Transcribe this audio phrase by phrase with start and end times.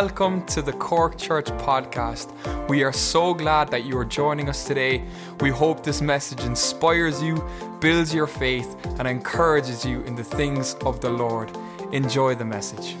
[0.00, 2.26] welcome to the Cork Church podcast.
[2.68, 5.04] We are so glad that you are joining us today.
[5.38, 7.48] We hope this message inspires you,
[7.78, 11.56] builds your faith, and encourages you in the things of the Lord.
[11.92, 12.96] Enjoy the message.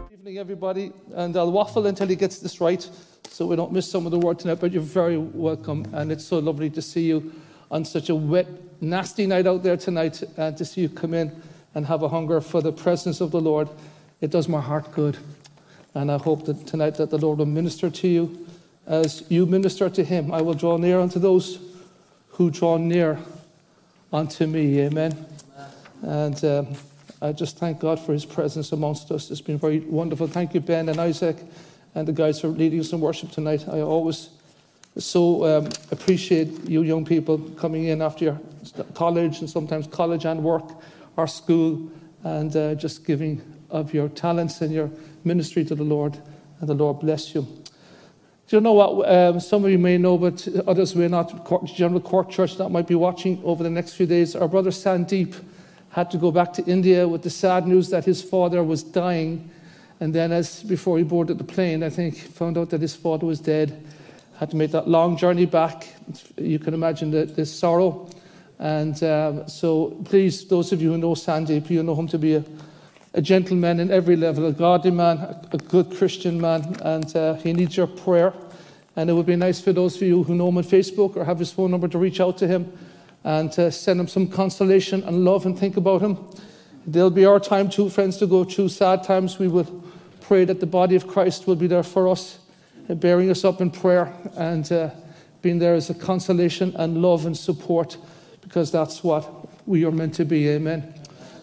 [0.00, 2.88] Good evening, everybody, and I'll waffle until he gets this right
[3.28, 6.24] so we don't miss some of the word tonight, but you're very welcome, and it's
[6.24, 7.34] so lovely to see you
[7.70, 8.46] on such a wet,
[8.80, 11.42] nasty night out there tonight, and to see you come in
[11.74, 13.68] and have a hunger for the presence of the Lord.
[14.20, 15.18] It does my heart good,
[15.94, 18.46] and I hope that tonight that the Lord will minister to you
[18.86, 20.32] as you minister to him.
[20.32, 21.58] I will draw near unto those
[22.28, 23.18] who draw near
[24.12, 24.80] unto me.
[24.80, 25.26] Amen.
[26.02, 26.68] And um,
[27.20, 29.30] I just thank God for his presence amongst us.
[29.30, 30.26] It's been very wonderful.
[30.26, 31.36] Thank you, Ben and Isaac,
[31.94, 33.66] and the guys for leading us in worship tonight.
[33.68, 34.28] I always
[34.98, 38.40] so um, appreciate you young people coming in after your
[38.94, 40.64] college and sometimes college and work
[41.16, 41.90] or school
[42.24, 44.90] and uh, just giving of your talents and your
[45.24, 46.18] ministry to the Lord.
[46.60, 47.42] And the Lord bless you.
[48.48, 49.10] Do you know what?
[49.10, 51.66] Um, some of you may know, but others may not.
[51.66, 54.36] General Cork Church that might be watching over the next few days.
[54.36, 55.34] Our brother Sandeep
[55.90, 59.50] had to go back to India with the sad news that his father was dying.
[59.98, 63.26] And then, as before he boarded the plane, I think found out that his father
[63.26, 63.84] was dead.
[64.38, 65.88] Had to make that long journey back.
[66.36, 68.10] You can imagine the, the sorrow.
[68.58, 72.34] And um, so, please, those of you who know Sandeep, you know him to be
[72.34, 72.44] a,
[73.14, 75.18] a gentleman in every level, a godly man,
[75.52, 78.32] a, good Christian man, and uh, he needs your prayer.
[78.94, 81.24] And it would be nice for those of you who know him on Facebook or
[81.24, 82.72] have his phone number to reach out to him
[83.24, 86.18] and to send him some consolation and love and think about him.
[86.86, 89.38] There'll be our time too, friends, to go through sad times.
[89.38, 89.84] We will
[90.20, 92.38] pray that the body of Christ will be there for us,
[92.94, 94.90] bearing us up in prayer and uh,
[95.42, 97.96] being there as a consolation and love and support,
[98.40, 99.28] because that's what
[99.66, 100.48] we are meant to be.
[100.48, 100.94] Amen.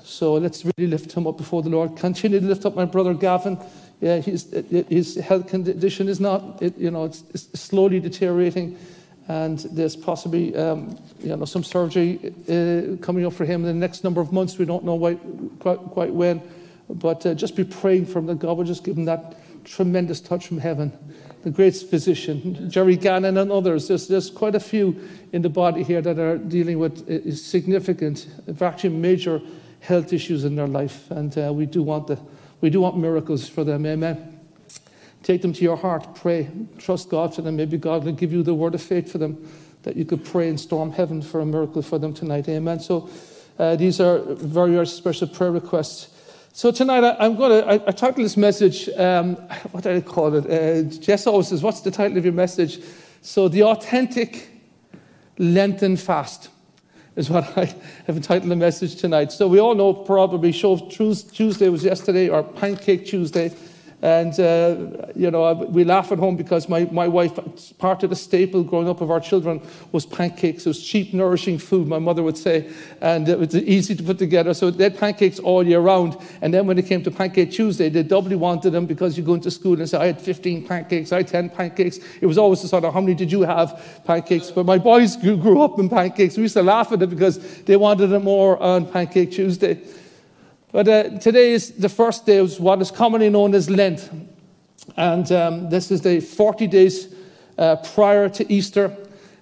[0.03, 1.95] So let's really lift him up before the Lord.
[1.97, 3.57] Continue to lift up my brother Gavin.
[4.01, 4.53] Yeah, his,
[4.89, 8.77] his health condition is not, it, you know, it's, it's slowly deteriorating
[9.27, 13.73] and there's possibly um, you know, some surgery uh, coming up for him in the
[13.73, 14.57] next number of months.
[14.57, 14.97] We don't know
[15.59, 16.41] quite, quite when,
[16.89, 20.19] but uh, just be praying for him that God will just give him that tremendous
[20.19, 20.91] touch from heaven.
[21.43, 23.87] The great physician, Jerry Gannon, and others.
[23.87, 24.95] There's, there's quite a few
[25.33, 28.27] in the body here that are dealing with uh, significant,
[28.61, 29.41] actually major
[29.81, 32.17] health issues in their life, and uh, we do want the,
[32.61, 33.85] we do want miracles for them.
[33.85, 34.39] Amen.
[35.23, 36.15] Take them to your heart.
[36.15, 36.49] Pray.
[36.77, 37.55] Trust God for them.
[37.55, 39.49] Maybe God will give you the word of faith for them
[39.83, 42.47] that you could pray and storm heaven for a miracle for them tonight.
[42.49, 42.79] Amen.
[42.79, 43.09] So
[43.59, 46.12] uh, these are very, very special prayer requests.
[46.55, 49.37] So tonight I, am going to, I, I titled this message, um,
[49.71, 50.45] what did I call it?
[50.45, 52.79] Uh, Jess always says, what's the title of your message?
[53.23, 54.49] So the authentic
[55.39, 56.49] Lenten fast
[57.15, 57.73] is what I
[58.05, 59.31] have entitled the message tonight.
[59.31, 63.51] So we all know probably Shrove Tuesday was yesterday or Pancake Tuesday.
[64.03, 67.39] And, uh, you know, we laugh at home because my, my wife,
[67.77, 70.65] part of the staple growing up of our children was pancakes.
[70.65, 72.69] It was cheap, nourishing food, my mother would say,
[72.99, 74.53] and it was easy to put together.
[74.53, 76.17] So they had pancakes all year round.
[76.41, 79.35] And then when it came to Pancake Tuesday, they doubly wanted them because you go
[79.35, 81.99] into school and say, I had 15 pancakes, I had 10 pancakes.
[82.19, 84.51] It was always the sort of, how many did you have pancakes?
[84.51, 86.35] But my boys grew, grew up in pancakes.
[86.35, 89.79] We used to laugh at it because they wanted it more on Pancake Tuesday.
[90.73, 94.09] But uh, today is the first day of what is commonly known as Lent.
[94.97, 97.13] And um, this is the 40 days
[97.59, 98.97] uh, prior to Easter.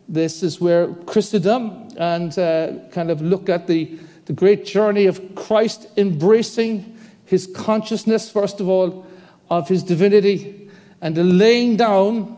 [0.10, 5.22] This is where Christendom and uh, kind of look at the, the great journey of
[5.36, 9.06] Christ embracing his consciousness, first of all,
[9.50, 12.38] of his divinity, and the laying down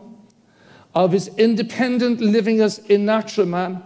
[0.94, 3.82] of his independent living as a natural man,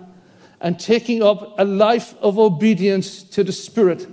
[0.60, 4.06] and taking up a life of obedience to the Spirit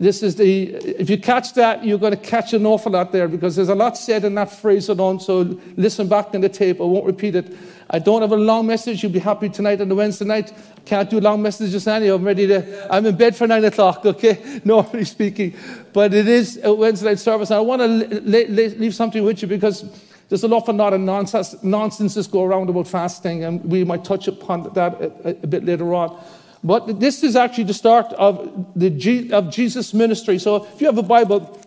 [0.00, 3.28] this is the, if you catch that, you're going to catch an awful lot there
[3.28, 5.20] because there's a lot said in that phrase alone.
[5.20, 6.80] So listen back in the tape.
[6.80, 7.54] I won't repeat it.
[7.90, 9.02] I don't have a long message.
[9.02, 10.54] You'll be happy tonight on the Wednesday night.
[10.86, 12.14] Can't do long messages anyway.
[12.14, 14.60] I'm ready to, I'm in bed for nine o'clock, okay?
[14.64, 15.54] Normally speaking.
[15.92, 17.50] But it is a Wednesday night service.
[17.50, 19.84] And I want to leave something with you because
[20.30, 24.28] there's an awful lot of nonsense, nonsense go around about fasting, and we might touch
[24.28, 26.18] upon that a, a bit later on.
[26.62, 30.38] But this is actually the start of, the, of Jesus' ministry.
[30.38, 31.58] So if you have a Bible,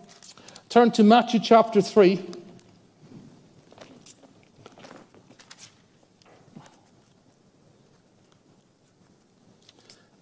[0.68, 2.24] turn to Matthew chapter 3.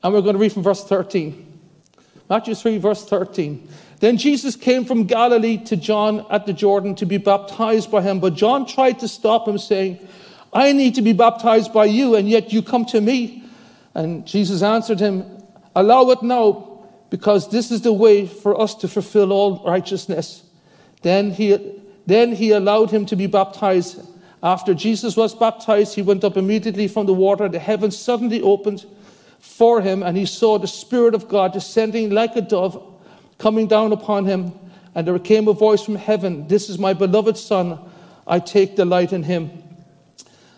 [0.03, 1.61] And we're going to read from verse 13.
[2.29, 3.69] Matthew 3, verse 13.
[4.01, 8.19] Then Jesus came from Galilee to John at the Jordan to be baptized by him.
[8.19, 9.99] But John tried to stop him, saying,
[10.53, 13.45] I need to be baptized by you, and yet you come to me.
[13.95, 15.25] And Jesus answered him,
[15.75, 20.43] Allow it now, because this is the way for us to fulfill all righteousness.
[21.03, 21.59] Then he,
[22.07, 24.01] then he allowed him to be baptized.
[24.43, 27.49] After Jesus was baptized, he went up immediately from the water.
[27.49, 28.85] The heavens suddenly opened
[29.39, 32.83] for him, and he saw the Spirit of God descending like a dove,
[33.39, 34.53] coming down upon him.
[34.95, 37.79] And there came a voice from heaven This is my beloved Son.
[38.27, 39.51] I take delight in him.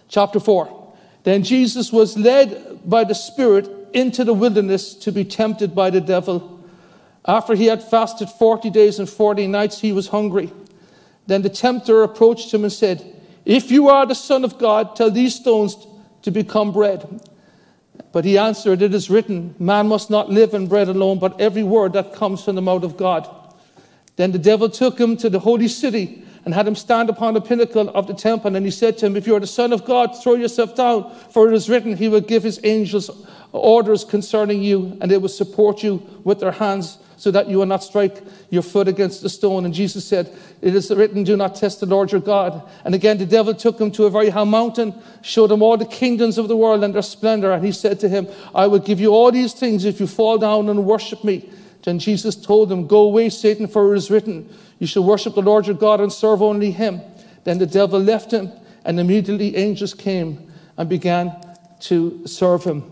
[0.08, 0.92] Chapter 4.
[1.22, 6.00] Then Jesus was led by the Spirit into the wilderness to be tempted by the
[6.00, 6.64] devil.
[7.26, 10.52] After he had fasted 40 days and 40 nights, he was hungry.
[11.26, 13.02] Then the tempter approached him and said,
[13.44, 15.86] If you are the Son of God, tell these stones
[16.22, 17.22] to become bread.
[18.12, 21.62] But he answered, It is written, Man must not live in bread alone, but every
[21.62, 23.28] word that comes from the mouth of God.
[24.16, 27.40] Then the devil took him to the holy city and had him stand upon the
[27.40, 28.54] pinnacle of the temple.
[28.54, 31.14] And he said to him, If you are the Son of God, throw yourself down,
[31.30, 33.10] for it is written, He will give His angels
[33.52, 37.66] orders concerning you, and they will support you with their hands, so that you will
[37.66, 39.64] not strike your foot against the stone.
[39.64, 40.30] And Jesus said,
[40.60, 42.68] It is written, Do not test the Lord your God.
[42.84, 45.86] And again, the devil took him to a very high mountain, showed him all the
[45.86, 47.52] kingdoms of the world and their splendor.
[47.52, 50.36] And he said to him, I will give you all these things if you fall
[50.36, 51.50] down and worship me.
[51.84, 55.42] Then Jesus told him, Go away, Satan, for it is written, You shall worship the
[55.42, 57.00] Lord your God and serve only him.
[57.44, 58.50] Then the devil left him,
[58.84, 61.34] and immediately angels came and began
[61.80, 62.82] to serve him.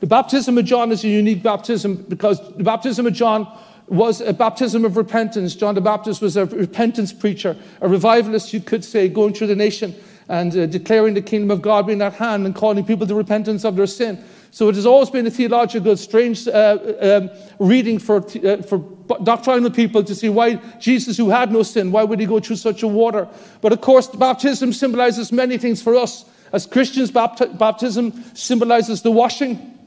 [0.00, 3.46] The baptism of John is a unique baptism because the baptism of John
[3.88, 5.54] was a baptism of repentance.
[5.54, 9.56] John the Baptist was a repentance preacher, a revivalist, you could say, going through the
[9.56, 9.94] nation
[10.28, 13.64] and uh, declaring the kingdom of God being at hand and calling people to repentance
[13.64, 14.22] of their sin.
[14.50, 18.78] So it has always been a theological, strange uh, um, reading for, uh, for
[19.22, 22.56] doctrinal people to see why Jesus, who had no sin, why would he go through
[22.56, 23.28] such a water?
[23.60, 26.24] But of course, baptism symbolizes many things for us.
[26.52, 29.78] As Christians, bapt- baptism symbolizes the washing,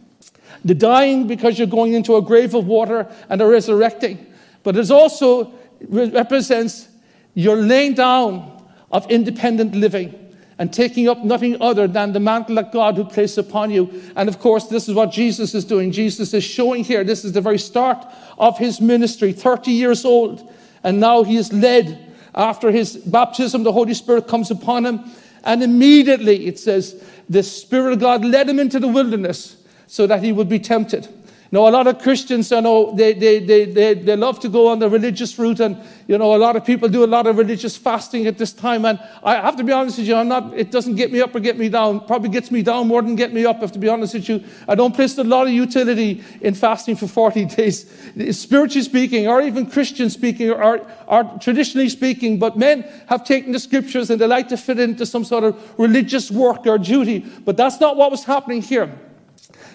[0.64, 4.24] the dying because you're going into a grave of water, and the resurrecting.
[4.62, 5.52] But it also
[5.88, 6.88] represents
[7.34, 10.29] your laying down of independent living
[10.60, 13.90] and taking up nothing other than the mantle that God who placed upon you.
[14.16, 15.92] And of course, this is what Jesus is doing.
[15.92, 18.06] Jesus is showing here, this is the very start
[18.38, 20.54] of his ministry, 30 years old.
[20.84, 25.10] And now he is led after his baptism, the Holy Spirit comes upon him.
[25.44, 29.58] And immediately, it says, the Spirit of God led him into the wilderness
[29.88, 31.08] so that he would be tempted.
[31.52, 34.68] Now, a lot of Christians, I know, they, they, they, they, they love to go
[34.68, 37.40] on the religious route, and, you know, a lot of people do a lot of
[37.40, 38.86] religious fasting at this time.
[38.86, 41.34] And I have to be honest with you, I'm not, it doesn't get me up
[41.34, 42.06] or get me down.
[42.06, 44.30] Probably gets me down more than get me up, I have to be honest with
[44.30, 44.44] you.
[44.68, 47.90] I don't place a lot of utility in fasting for 40 days,
[48.38, 52.38] spiritually speaking, or even Christian speaking, or, or traditionally speaking.
[52.38, 55.80] But men have taken the scriptures and they like to fit into some sort of
[55.80, 57.26] religious work or duty.
[57.44, 58.96] But that's not what was happening here.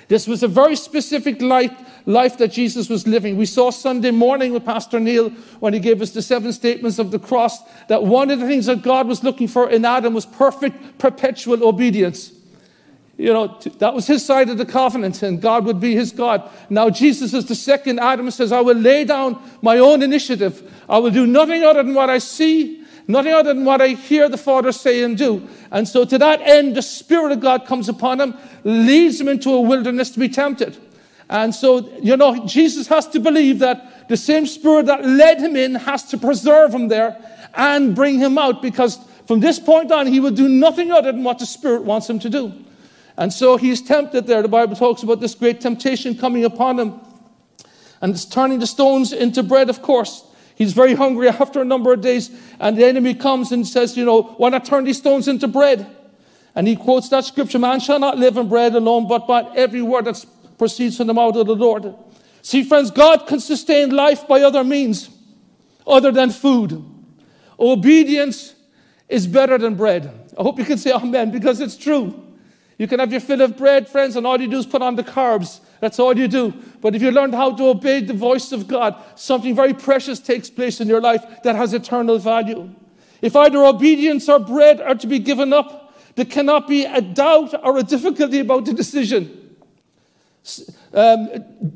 [0.09, 1.73] This was a very specific life,
[2.07, 3.37] life that Jesus was living.
[3.37, 5.31] We saw Sunday morning with Pastor Neil
[5.61, 8.67] when he gave us the seven statements of the cross that one of the things
[8.67, 12.33] that God was looking for in Adam was perfect, perpetual obedience.
[13.17, 16.51] You know, that was his side of the covenant, and God would be his God.
[16.69, 20.69] Now, Jesus is the second Adam says, I will lay down my own initiative.
[20.89, 24.29] I will do nothing other than what I see nothing other than what I hear
[24.29, 25.49] the Father say and do.
[25.71, 28.35] And so, to that end, the Spirit of God comes upon him,
[28.65, 30.77] leads him into a wilderness to be tempted.
[31.29, 35.57] And so, you know, Jesus has to believe that the same Spirit that led him
[35.57, 37.17] in has to preserve him there
[37.55, 41.25] and bring him out because from this point on, he will do nothing other than
[41.25, 42.53] what the Spirit wants him to do.
[43.17, 44.43] And so he's tempted there.
[44.43, 47.01] The Bible talks about this great temptation coming upon him.
[48.01, 50.25] And it's turning the stones into bread, of course.
[50.55, 52.31] He's very hungry after a number of days,
[52.61, 55.87] and the enemy comes and says, You know, why not turn these stones into bread?
[56.55, 59.83] And he quotes that scripture Man shall not live on bread alone, but by every
[59.83, 60.25] word that
[60.57, 61.95] proceeds from the mouth of the Lord.
[62.43, 65.11] See, friends, God can sustain life by other means
[65.87, 66.85] other than food.
[67.59, 68.55] Obedience
[69.09, 70.13] is better than bread.
[70.39, 72.21] I hope you can say amen because it's true.
[72.79, 74.97] You can have your fill of bread, friends, and all you do is put on
[74.97, 75.61] the carbs.
[75.81, 76.53] That's all you do.
[76.85, 80.51] But if you learn how to obey the voice of God, something very precious takes
[80.51, 82.69] place in your life that has eternal value.
[83.23, 87.55] If either obedience or bread are to be given up, there cannot be a doubt
[87.65, 89.57] or a difficulty about the decision.
[90.93, 91.29] Um,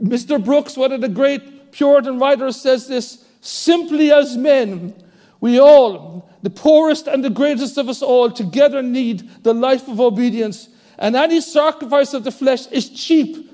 [0.04, 0.44] Mr.
[0.44, 4.92] Brooks, one of the great Puritan writers, says this simply as men,
[5.40, 10.00] we all, the poorest and the greatest of us all, together need the life of
[10.00, 10.68] obedience.
[10.98, 13.48] And any sacrifice of the flesh is cheap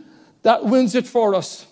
[0.45, 1.67] that wins it for us.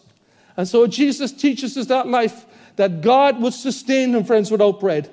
[0.56, 2.44] And so Jesus teaches us that life,
[2.76, 5.08] that God would sustain him, friends, without bread.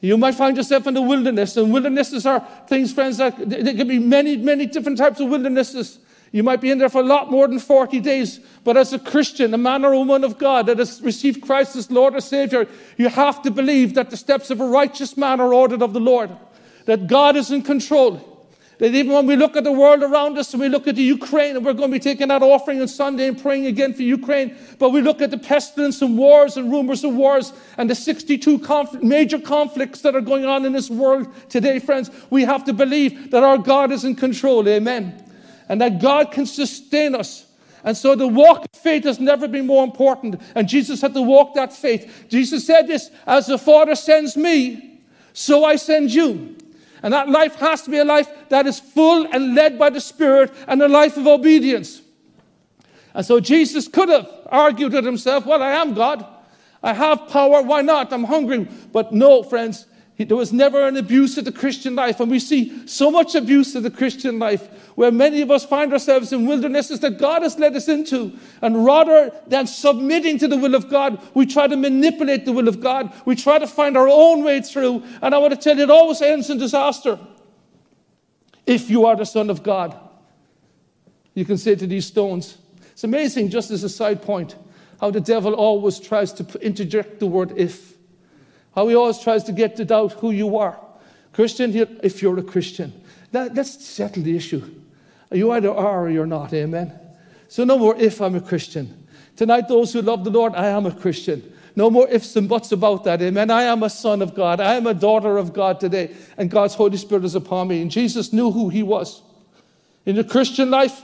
[0.00, 3.88] You might find yourself in the wilderness, and wildernesses are things, friends, that there can
[3.88, 5.98] be many, many different types of wildernesses.
[6.30, 8.98] You might be in there for a lot more than 40 days, but as a
[8.98, 12.68] Christian, a man or woman of God that has received Christ as Lord or Savior,
[12.96, 16.00] you have to believe that the steps of a righteous man are ordered of the
[16.00, 16.30] Lord,
[16.84, 18.37] that God is in control.
[18.78, 21.02] That even when we look at the world around us and we look at the
[21.02, 24.02] Ukraine, and we're going to be taking that offering on Sunday and praying again for
[24.02, 27.94] Ukraine, but we look at the pestilence and wars and rumors of wars and the
[27.94, 32.64] 62 conf- major conflicts that are going on in this world today, friends, we have
[32.66, 34.68] to believe that our God is in control.
[34.68, 35.24] Amen
[35.68, 37.46] and that God can sustain us.
[37.84, 40.40] And so the walk of faith has never been more important.
[40.54, 42.26] And Jesus had to walk that faith.
[42.28, 45.00] Jesus said this As the Father sends me,
[45.32, 46.56] so I send you.
[47.02, 50.00] And that life has to be a life that is full and led by the
[50.00, 52.02] Spirit and a life of obedience.
[53.14, 56.24] And so Jesus could have argued with himself, Well, I am God.
[56.82, 57.62] I have power.
[57.62, 58.12] Why not?
[58.12, 58.68] I'm hungry.
[58.92, 59.86] But no, friends,
[60.24, 62.18] there was never an abuse of the Christian life.
[62.18, 65.92] And we see so much abuse of the Christian life where many of us find
[65.92, 68.36] ourselves in wildernesses that God has led us into.
[68.60, 72.66] And rather than submitting to the will of God, we try to manipulate the will
[72.66, 73.12] of God.
[73.26, 75.04] We try to find our own way through.
[75.22, 77.16] And I want to tell you, it always ends in disaster.
[78.66, 79.96] If you are the Son of God,
[81.34, 82.58] you can say to these stones,
[82.90, 84.56] it's amazing, just as a side point,
[85.00, 87.97] how the devil always tries to interject the word if.
[88.78, 90.78] How he always tries to get to doubt who you are.
[91.32, 92.92] Christian, if you're a Christian,
[93.32, 94.62] that, let's settle the issue.
[95.32, 96.96] You either are or you're not, amen?
[97.48, 99.08] So no more if I'm a Christian.
[99.34, 101.52] Tonight, those who love the Lord, I am a Christian.
[101.74, 103.50] No more ifs and buts about that, amen?
[103.50, 104.60] I am a son of God.
[104.60, 107.82] I am a daughter of God today, and God's Holy Spirit is upon me.
[107.82, 109.22] And Jesus knew who he was.
[110.06, 111.02] In the Christian life,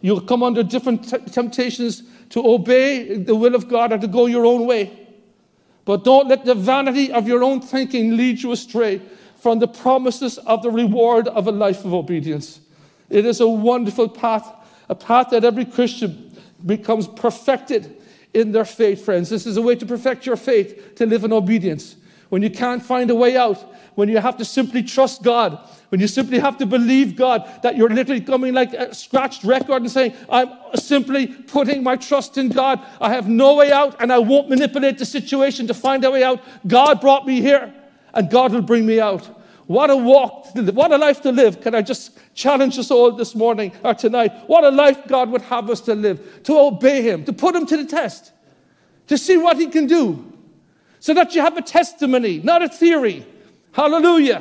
[0.00, 4.26] you'll come under different t- temptations to obey the will of God or to go
[4.26, 5.01] your own way.
[5.84, 9.00] But don't let the vanity of your own thinking lead you astray
[9.36, 12.60] from the promises of the reward of a life of obedience.
[13.10, 14.50] It is a wonderful path,
[14.88, 17.96] a path that every Christian becomes perfected
[18.32, 19.28] in their faith, friends.
[19.28, 21.96] This is a way to perfect your faith, to live in obedience.
[22.32, 23.62] When you can't find a way out,
[23.94, 25.58] when you have to simply trust God,
[25.90, 29.82] when you simply have to believe God, that you're literally coming like a scratched record
[29.82, 32.80] and saying, I'm simply putting my trust in God.
[33.02, 36.24] I have no way out and I won't manipulate the situation to find a way
[36.24, 36.40] out.
[36.66, 37.70] God brought me here
[38.14, 39.26] and God will bring me out.
[39.66, 41.60] What a walk, what a life to live.
[41.60, 44.32] Can I just challenge us all this morning or tonight?
[44.46, 47.66] What a life God would have us to live, to obey Him, to put Him
[47.66, 48.32] to the test,
[49.08, 50.31] to see what He can do,
[51.02, 53.26] so that you have a testimony, not a theory.
[53.72, 54.40] Hallelujah.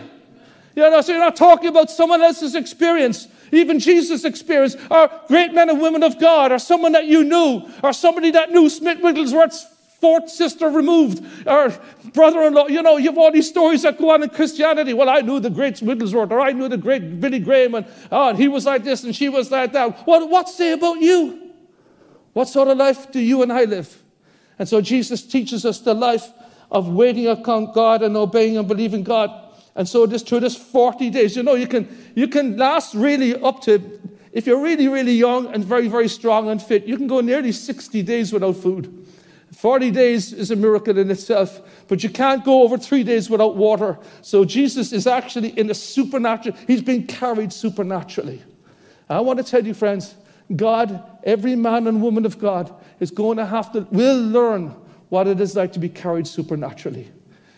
[0.75, 5.56] You know, so you're not talking about someone else's experience, even Jesus' experience, or great
[5.56, 9.01] men and women of God, or someone that you knew, or somebody that knew Smith
[9.01, 9.65] Wigglesworth's
[10.00, 11.74] fourth sister removed, or
[12.13, 12.68] brother-in-law.
[12.68, 14.94] You know, you have all these stories that go on in Christianity.
[14.94, 18.30] Well, I knew the great Wigglesworth, or I knew the great Billy Graham, and, oh,
[18.30, 20.06] and he was like this, and she was like that.
[20.06, 21.53] Well, what say about you?
[22.34, 24.00] What sort of life do you and I live?
[24.60, 26.32] And so Jesus teaches us the life
[26.72, 29.30] of waiting upon God and obeying and believing God.
[29.75, 33.36] And so this through this 40 days, you know, you can you can last really
[33.42, 34.00] up to
[34.32, 37.51] if you're really, really young and very, very strong and fit, you can go nearly
[37.51, 39.06] 60 days without food.
[39.51, 41.60] 40 days is a miracle in itself,
[41.90, 44.00] but you can't go over three days without water.
[44.22, 48.42] So Jesus is actually in a supernatural, he's being carried supernaturally.
[49.10, 50.16] I want to tell you, friends,
[50.56, 54.74] God, every man and woman of God is going to have to, will learn
[55.12, 57.12] what it is like to be carried supernaturally.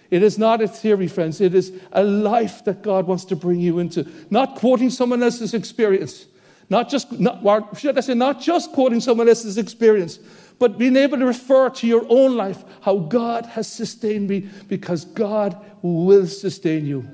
[0.10, 1.40] It is not a theory, friends.
[1.40, 4.08] It is a life that God wants to bring you into.
[4.32, 6.26] Not quoting someone else's experience.
[6.72, 10.18] Not just, not, should I say, not just quoting someone else's experience,
[10.58, 15.06] but being able to refer to your own life, how God has sustained me, because
[15.06, 17.08] God will sustain you.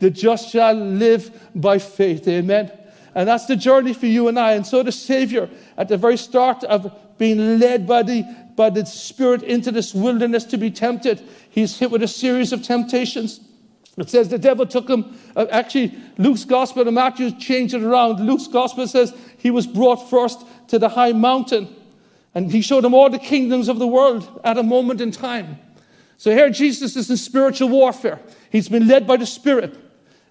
[0.00, 2.26] The just shall live by faith.
[2.26, 2.72] Amen.
[3.14, 4.54] And that's the journey for you and I.
[4.54, 8.24] And so the Savior, at the very start of being led by the,
[8.56, 12.62] by the Spirit into this wilderness to be tempted, he's hit with a series of
[12.62, 13.40] temptations.
[13.96, 15.16] It says the devil took him.
[15.36, 18.20] Uh, actually, Luke's gospel and Matthew changed it around.
[18.20, 21.74] Luke's gospel says he was brought first to the high mountain
[22.34, 25.58] and he showed him all the kingdoms of the world at a moment in time.
[26.16, 28.20] So here Jesus is in spiritual warfare.
[28.50, 29.76] He's been led by the Spirit.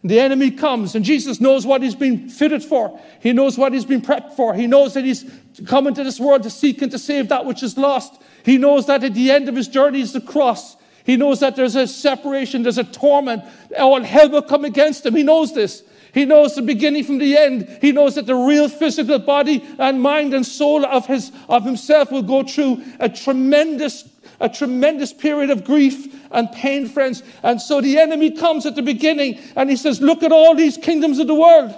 [0.03, 3.00] The enemy comes, and Jesus knows what he's been fitted for.
[3.22, 4.53] He knows what he's been prepped for.
[4.53, 5.24] He knows that he's
[5.65, 8.22] come into this world to seek and to save that which is lost.
[8.43, 10.75] He knows that at the end of his journey is the cross.
[11.05, 13.43] He knows that there's a separation, there's a torment.
[13.77, 15.15] All hell will come against him.
[15.15, 15.83] He knows this.
[16.13, 17.79] He knows the beginning from the end.
[17.81, 22.12] He knows that the real physical body and mind and soul of, his, of himself
[22.12, 24.07] will go through a tremendous,
[24.43, 27.23] a tremendous period of grief and pain, friends.
[27.43, 30.77] And so the enemy comes at the beginning and he says, Look at all these
[30.77, 31.73] kingdoms of the world.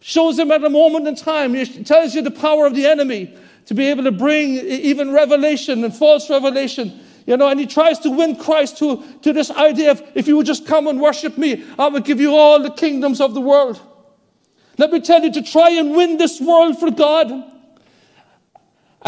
[0.00, 1.56] Shows him at a moment in time.
[1.56, 3.36] It tells you the power of the enemy
[3.66, 7.00] to be able to bring even revelation and false revelation.
[7.26, 10.36] You know, and he tries to win Christ to, to this idea of if you
[10.36, 13.40] would just come and worship me, I will give you all the kingdoms of the
[13.40, 13.80] world.
[14.78, 17.57] Let me tell you, to try and win this world for God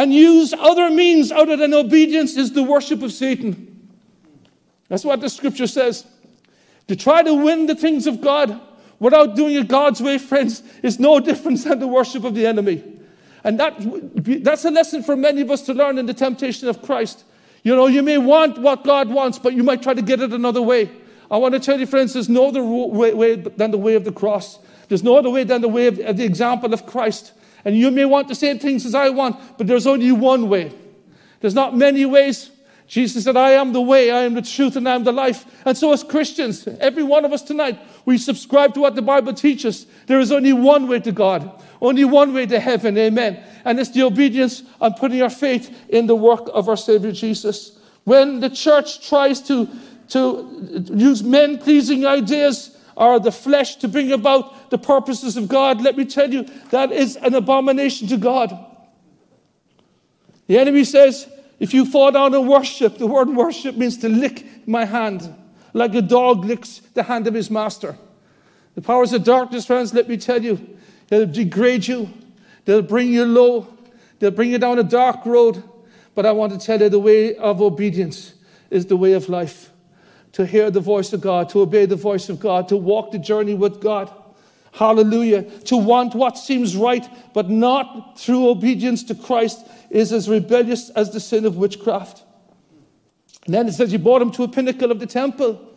[0.01, 3.91] and use other means other than obedience is the worship of Satan.
[4.89, 6.07] That's what the scripture says.
[6.89, 8.59] To try to win the things of God
[8.99, 12.83] without doing it God's way, friends, is no different than the worship of the enemy.
[13.45, 13.75] And that,
[14.43, 17.25] that's a lesson for many of us to learn in the temptation of Christ.
[17.63, 20.33] You know, you may want what God wants, but you might try to get it
[20.33, 20.91] another way.
[21.31, 24.07] I want to tell you, friends, there's no other way, way than the way of
[24.07, 24.61] the cross.
[24.89, 27.35] There's no other way than the way of, of the example of Christ.
[27.65, 30.73] And you may want the same things as I want, but there's only one way.
[31.41, 32.51] There's not many ways.
[32.87, 35.45] Jesus said, I am the way, I am the truth, and I am the life.
[35.65, 39.33] And so, as Christians, every one of us tonight, we subscribe to what the Bible
[39.33, 39.87] teaches.
[40.07, 42.99] There is only one way to God, only one way to heaven.
[42.99, 43.45] Amen.
[43.65, 47.79] And it's the obedience and putting our faith in the work of our Savior Jesus.
[48.03, 49.69] When the church tries to,
[50.09, 55.81] to use men pleasing ideas or the flesh to bring about the purposes of God,
[55.81, 58.67] let me tell you, that is an abomination to God.
[60.47, 61.29] The enemy says,
[61.59, 65.33] if you fall down and worship, the word worship means to lick my hand,
[65.73, 67.97] like a dog licks the hand of his master.
[68.75, 70.79] The powers of darkness, friends, let me tell you,
[71.09, 72.11] they'll degrade you,
[72.65, 73.69] they'll bring you low,
[74.19, 75.63] they'll bring you down a dark road.
[76.15, 78.35] But I want to tell you the way of obedience
[78.71, 79.70] is the way of life.
[80.33, 83.19] To hear the voice of God, to obey the voice of God, to walk the
[83.19, 84.13] journey with God.
[84.73, 85.43] Hallelujah.
[85.43, 91.11] To want what seems right, but not through obedience to Christ, is as rebellious as
[91.11, 92.23] the sin of witchcraft.
[93.47, 95.70] And then it says he brought him to a pinnacle of the temple.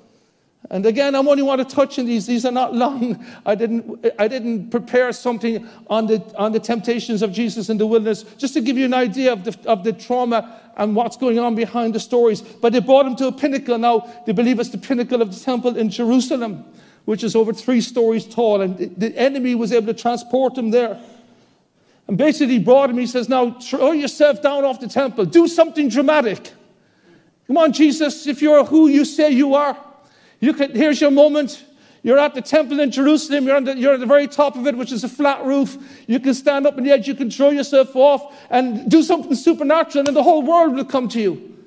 [0.70, 2.26] And again, I'm only want to touch on these.
[2.26, 3.24] These are not long.
[3.46, 7.86] I didn't, I didn't prepare something on the, on the temptations of Jesus in the
[7.86, 11.38] wilderness, just to give you an idea of the, of the trauma and what's going
[11.38, 12.42] on behind the stories.
[12.42, 13.78] But they brought him to a pinnacle.
[13.78, 16.66] Now, they believe it's the pinnacle of the temple in Jerusalem,
[17.06, 18.62] which is over three stories tall.
[18.62, 21.00] And the enemy was able to transport him there.
[22.08, 25.90] And basically, brought him, he says, Now throw yourself down off the temple, do something
[25.90, 26.52] dramatic.
[27.48, 29.78] Come on, Jesus, if you're who you say you are,
[30.44, 31.64] you here's your moment.
[32.06, 33.46] You're at the temple in Jerusalem.
[33.46, 35.78] You're, the, you're, at the very top of it, which is a flat roof.
[36.06, 37.08] You can stand up on the edge.
[37.08, 41.08] You can throw yourself off and do something supernatural, and the whole world will come
[41.10, 41.58] to you.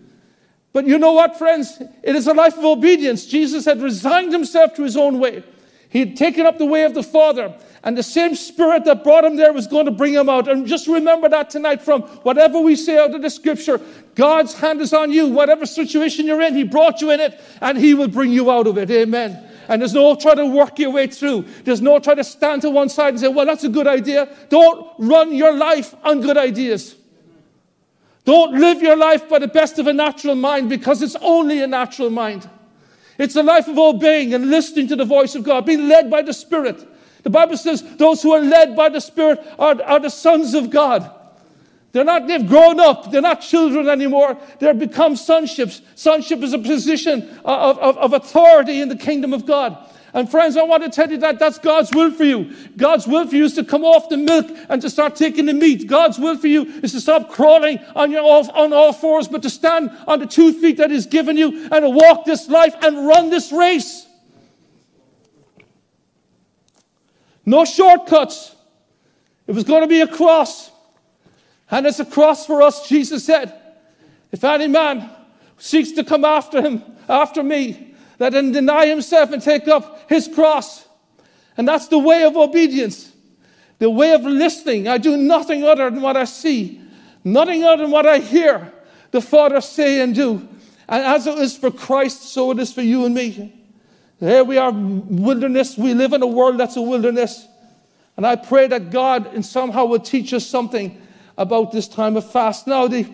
[0.74, 1.80] But you know what, friends?
[2.02, 3.24] It is a life of obedience.
[3.24, 5.42] Jesus had resigned himself to his own way.
[5.88, 7.54] He had taken up the way of the Father.
[7.86, 10.48] And the same spirit that brought him there was going to bring him out.
[10.48, 13.80] And just remember that tonight from whatever we say out of the scripture,
[14.16, 15.28] God's hand is on you.
[15.28, 18.66] Whatever situation you're in, He brought you in it and He will bring you out
[18.66, 18.90] of it.
[18.90, 19.40] Amen.
[19.68, 21.44] And there's no try to work your way through.
[21.62, 24.36] There's no try to stand to one side and say, well, that's a good idea.
[24.48, 26.96] Don't run your life on good ideas.
[28.24, 31.68] Don't live your life by the best of a natural mind because it's only a
[31.68, 32.50] natural mind.
[33.16, 36.22] It's a life of obeying and listening to the voice of God, being led by
[36.22, 36.84] the Spirit.
[37.26, 40.70] The Bible says those who are led by the Spirit are, are the sons of
[40.70, 41.10] God.
[41.90, 43.10] They're not, they've grown up.
[43.10, 44.38] They're not children anymore.
[44.60, 45.80] They've become sonships.
[45.96, 49.76] Sonship is a position of, of, of authority in the kingdom of God.
[50.12, 52.54] And friends, I want to tell you that that's God's will for you.
[52.76, 55.52] God's will for you is to come off the milk and to start taking the
[55.52, 55.88] meat.
[55.88, 59.42] God's will for you is to stop crawling on your off, on all fours, but
[59.42, 62.76] to stand on the two feet that He's given you and to walk this life
[62.82, 64.06] and run this race.
[67.46, 68.54] No shortcuts.
[69.46, 70.70] It was going to be a cross.
[71.70, 73.54] And it's a cross for us, Jesus said.
[74.32, 75.08] If any man
[75.56, 80.28] seeks to come after him, after me, let him deny himself and take up his
[80.28, 80.86] cross.
[81.56, 83.12] And that's the way of obedience,
[83.78, 84.88] the way of listening.
[84.88, 86.80] I do nothing other than what I see,
[87.24, 88.72] nothing other than what I hear
[89.12, 90.48] the Father say and do.
[90.88, 93.52] And as it is for Christ, so it is for you and me.
[94.18, 95.76] Here we are, wilderness.
[95.76, 97.46] We live in a world that's a wilderness.
[98.16, 101.00] And I pray that God in somehow will teach us something
[101.36, 102.66] about this time of fast.
[102.66, 103.06] Now, the,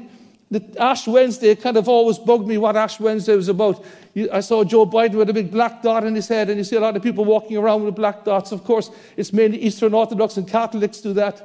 [0.53, 3.85] the Ash Wednesday kind of always bugged me what Ash Wednesday was about.
[4.33, 6.77] I saw Joe Biden with a big black dot in his head, and you see
[6.77, 8.53] a lot of people walking around with black dots.
[8.53, 11.43] Of course, it's mainly Eastern Orthodox and Catholics do that.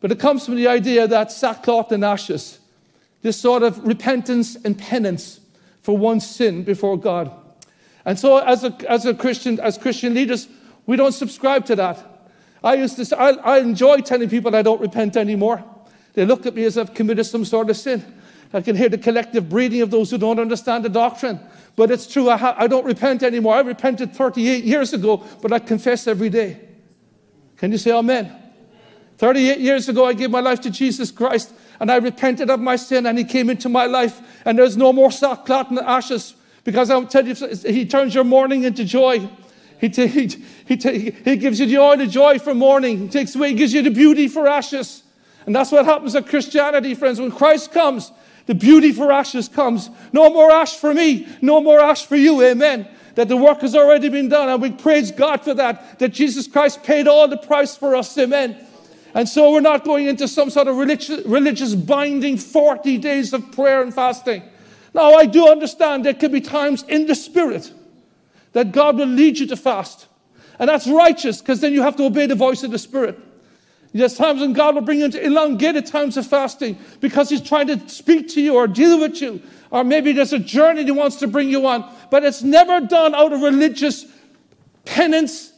[0.00, 2.58] But it comes from the idea that sackcloth and ashes,
[3.20, 5.40] this sort of repentance and penance
[5.82, 7.30] for one's sin before God.
[8.04, 10.48] And so, as a, as a Christian, as Christian leaders,
[10.86, 12.04] we don't subscribe to that.
[12.62, 15.64] I used to, I, I enjoy telling people I don't repent anymore.
[16.14, 18.04] They look at me as I've committed some sort of sin.
[18.52, 21.40] I can hear the collective breathing of those who don't understand the doctrine.
[21.76, 23.54] But it's true, I, ha- I don't repent anymore.
[23.54, 26.60] I repented 38 years ago, but I confess every day.
[27.56, 28.32] Can you say amen?
[29.18, 32.76] 38 years ago, I gave my life to Jesus Christ and I repented of my
[32.76, 36.90] sin and He came into my life and there's no more sackcloth and ashes because
[36.90, 39.28] I'll tell you, He turns your mourning into joy.
[39.80, 40.26] He, t- he,
[40.66, 42.98] he, t- he gives you the oil of joy for mourning.
[42.98, 45.02] He takes away, He gives you the beauty for ashes.
[45.46, 47.20] And that's what happens at Christianity, friends.
[47.20, 48.10] When Christ comes,
[48.46, 49.90] the beauty for ashes comes.
[50.12, 52.42] No more ash for me, no more ash for you.
[52.42, 52.88] Amen.
[53.14, 55.98] That the work has already been done, and we praise God for that.
[55.98, 58.16] That Jesus Christ paid all the price for us.
[58.18, 58.56] Amen.
[59.14, 63.52] And so we're not going into some sort of religious, religious binding 40 days of
[63.52, 64.42] prayer and fasting.
[64.94, 67.72] Now, I do understand there can be times in the Spirit
[68.52, 70.06] that God will lead you to fast.
[70.58, 73.18] And that's righteous because then you have to obey the voice of the Spirit.
[73.92, 77.66] There's times when God will bring you into elongated times of fasting because He's trying
[77.68, 79.42] to speak to you or deal with you.
[79.70, 81.92] Or maybe there's a journey He wants to bring you on.
[82.10, 84.06] But it's never done out of religious
[84.84, 85.52] penance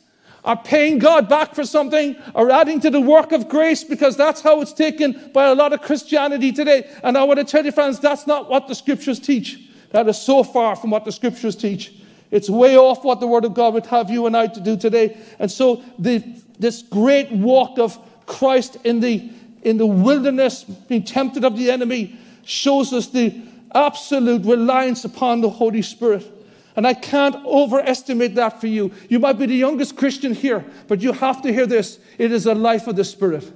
[0.47, 4.41] or paying God back for something or adding to the work of grace because that's
[4.41, 6.89] how it's taken by a lot of Christianity today.
[7.03, 9.59] And I want to tell you, friends, that's not what the scriptures teach.
[9.91, 11.95] That is so far from what the scriptures teach.
[12.31, 14.77] It's way off what the Word of God would have you and I to do
[14.77, 15.17] today.
[15.39, 16.23] And so, the,
[16.59, 19.31] this great walk of Christ in the,
[19.63, 23.35] in the wilderness, being tempted of the enemy, shows us the
[23.75, 26.36] absolute reliance upon the Holy Spirit.
[26.77, 28.93] And I can't overestimate that for you.
[29.09, 31.99] You might be the youngest Christian here, but you have to hear this.
[32.19, 33.51] It is a life of the Spirit.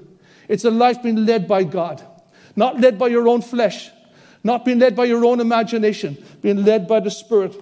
[0.49, 2.03] It's a life being led by God,
[2.57, 3.91] not led by your own flesh,
[4.43, 7.55] not being led by your own imagination, being led by the Spirit.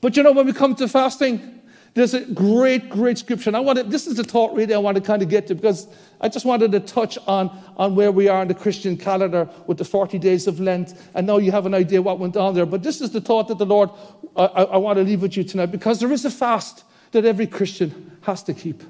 [0.00, 1.59] But you know, when we come to fasting,
[1.94, 3.50] there's a great, great scripture.
[3.50, 5.54] And I wanted, this is the thought really I want to kind of get to
[5.54, 5.88] because
[6.20, 9.78] I just wanted to touch on, on where we are in the Christian calendar with
[9.78, 10.94] the 40 days of Lent.
[11.14, 12.66] And now you have an idea what went on there.
[12.66, 13.90] But this is the thought that the Lord,
[14.36, 17.24] I, I, I want to leave with you tonight because there is a fast that
[17.24, 18.84] every Christian has to keep.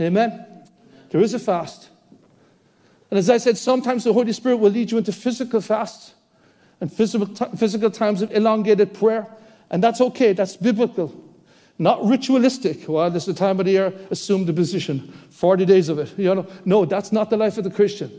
[0.00, 0.46] Amen?
[1.10, 1.88] There is a fast.
[3.10, 6.14] And as I said, sometimes the Holy Spirit will lead you into physical fasts
[6.80, 9.26] and physical, physical times of elongated prayer.
[9.70, 11.27] And that's okay, that's biblical.
[11.78, 12.88] Not ritualistic.
[12.88, 15.12] Well, this is the time of the year, assume the position.
[15.30, 16.18] 40 days of it.
[16.18, 18.10] You know, no, that's not the life of the Christian.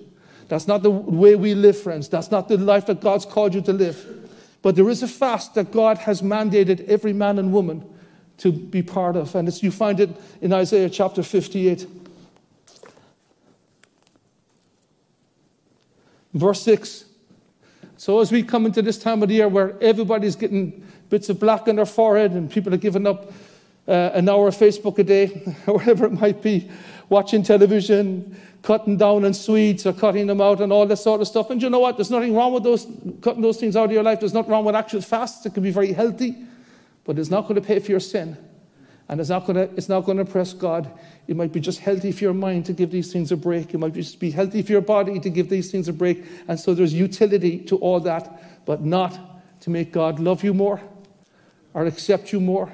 [0.48, 2.08] That's not the way we live, friends.
[2.08, 4.30] That's not the life that God's called you to live.
[4.62, 7.84] But there is a fast that God has mandated every man and woman
[8.38, 9.36] to be part of.
[9.36, 10.10] And you find it
[10.42, 11.86] in Isaiah chapter 58.
[16.34, 17.06] Verse 6.
[17.98, 21.40] So, as we come into this time of the year where everybody's getting bits of
[21.40, 23.32] black on their forehead and people are giving up
[23.90, 26.70] uh, an hour of Facebook a day, or whatever it might be,
[27.10, 31.28] watching television, cutting down on sweets or cutting them out and all this sort of
[31.28, 31.50] stuff.
[31.50, 31.98] And you know what?
[31.98, 32.86] There's nothing wrong with those
[33.22, 34.20] cutting those things out of your life.
[34.20, 35.46] There's nothing wrong with actual fasts.
[35.46, 36.36] It can be very healthy,
[37.04, 38.38] but it's not going to pay for your sin.
[39.08, 40.92] And it's not going to, it's not going to impress God.
[41.28, 43.74] It might be just healthy for your mind to give these things a break.
[43.74, 46.24] It might just be healthy for your body to give these things a break.
[46.48, 49.18] And so there's utility to all that, but not
[49.62, 50.80] to make God love you more
[51.74, 52.72] or accept you more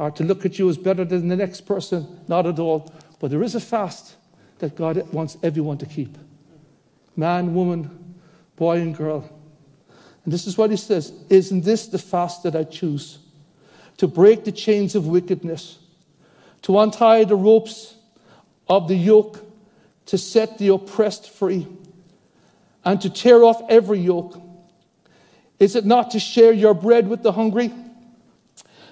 [0.00, 2.20] or to look at you as better than the next person.
[2.26, 2.90] Not at all.
[3.18, 4.16] But there is a fast
[4.58, 6.16] that God wants everyone to keep
[7.16, 8.14] man, woman,
[8.56, 9.28] boy, and girl.
[10.24, 13.18] And this is what he says Isn't this the fast that I choose?
[13.98, 15.78] To break the chains of wickedness,
[16.62, 17.94] to untie the ropes
[18.70, 19.44] of the yoke,
[20.06, 21.66] to set the oppressed free,
[22.86, 24.40] and to tear off every yoke.
[25.58, 27.70] Is it not to share your bread with the hungry?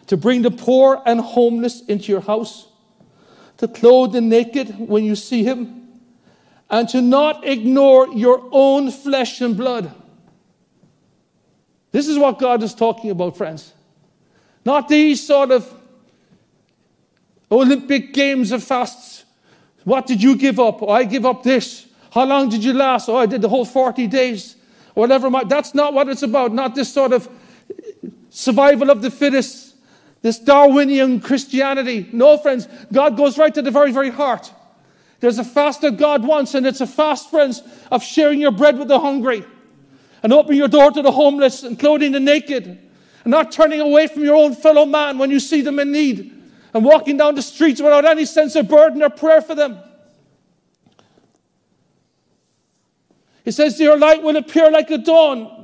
[0.09, 2.66] To bring the poor and homeless into your house,
[3.59, 5.88] to clothe the naked when you see him,
[6.71, 9.92] and to not ignore your own flesh and blood.
[11.92, 13.73] This is what God is talking about, friends.
[14.64, 15.73] Not these sort of
[17.51, 19.25] Olympic games of fasts.
[19.85, 20.83] What did you give up?
[20.83, 21.87] Oh, I give up this.
[22.11, 23.09] How long did you last?
[23.09, 24.57] Oh, I did the whole 40 days.
[24.94, 25.31] Whatever.
[25.47, 26.53] That's not what it's about.
[26.53, 27.29] Not this sort of
[28.29, 29.68] survival of the fittest
[30.23, 32.09] this Darwinian Christianity.
[32.13, 34.53] No, friends, God goes right to the very, very heart.
[35.21, 38.79] There's a fast that God wants, and it's a fast, friends, of sharing your bread
[38.79, 39.45] with the hungry,
[40.23, 44.07] and opening your door to the homeless, and clothing the naked, and not turning away
[44.07, 46.35] from your own fellow man when you see them in need,
[46.73, 49.79] and walking down the streets without any sense of burden or prayer for them.
[53.45, 55.58] He says, Your light will appear like a dawn,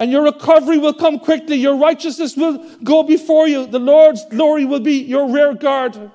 [0.00, 1.56] and your recovery will come quickly.
[1.56, 3.66] Your righteousness will go before you.
[3.66, 6.10] The Lord's glory will be your rear guard.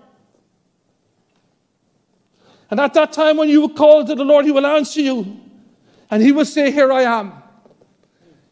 [2.72, 5.40] And at that time, when you will call to the Lord, He will answer you.
[6.10, 7.32] And He will say, Here I am.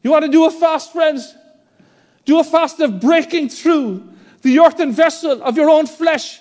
[0.04, 1.34] You want to do a fast, friends?
[2.26, 4.08] Do a fast of breaking through
[4.44, 6.40] the earthen vessel of your own flesh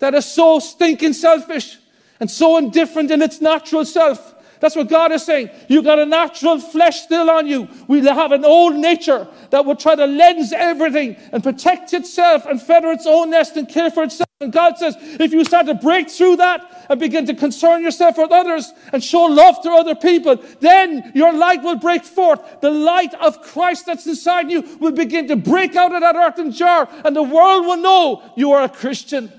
[0.00, 1.78] that is so stinking selfish
[2.18, 4.33] and so indifferent in its natural self.
[4.64, 5.50] That's what God is saying.
[5.68, 7.68] You've got a natural flesh still on you.
[7.86, 12.62] We have an old nature that will try to lens everything and protect itself and
[12.62, 14.26] feather its own nest and care for itself.
[14.40, 18.16] And God says, if you start to break through that and begin to concern yourself
[18.16, 22.40] with others and show love to other people, then your light will break forth.
[22.62, 26.52] The light of Christ that's inside you will begin to break out of that earthen
[26.52, 29.30] jar, and the world will know you are a Christian.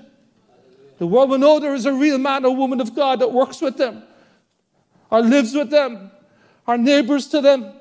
[0.98, 3.60] The world will know there is a real man or woman of God that works
[3.60, 4.04] with them
[5.10, 6.10] or lives with them,
[6.66, 7.72] our neighbors to them.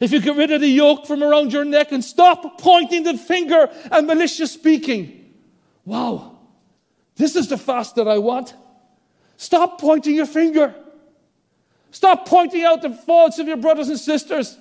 [0.00, 3.16] If you get rid of the yoke from around your neck and stop pointing the
[3.16, 5.32] finger and malicious speaking,
[5.84, 6.38] wow,
[7.16, 8.54] this is the fast that I want.
[9.36, 10.74] Stop pointing your finger.
[11.90, 14.56] Stop pointing out the faults of your brothers and sisters.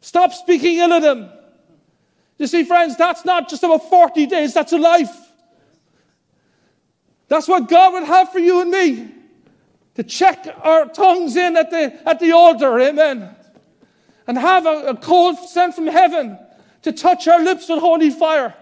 [0.00, 1.30] Stop speaking ill of them.
[2.38, 5.14] You see, friends, that's not just about 40 days, that's a life.
[7.28, 9.15] That's what God would have for you and me
[9.96, 13.34] to check our tongues in at the, at the altar, amen.
[14.26, 16.38] And have a, a cold sent from heaven
[16.82, 18.54] to touch our lips with holy fire.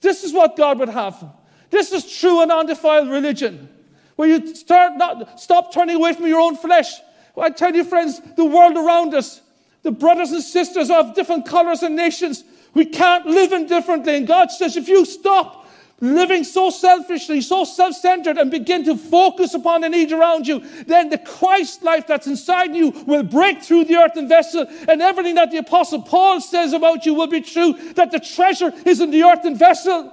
[0.00, 1.24] This is what God would have.
[1.70, 3.68] This is true and undefiled religion.
[4.16, 6.92] Where you start not stop turning away from your own flesh.
[7.38, 9.40] I tell you, friends, the world around us,
[9.82, 12.44] the brothers and sisters of different colors and nations,
[12.74, 14.16] we can't live indifferently.
[14.16, 15.59] And God says, if you stop
[16.00, 20.60] living so selfishly, so self centered, and begin to focus upon the needs around you,
[20.86, 25.34] then the Christ life that's inside you will break through the earthen vessel, and everything
[25.34, 29.10] that the Apostle Paul says about you will be true that the treasure is in
[29.10, 30.12] the earthen vessel.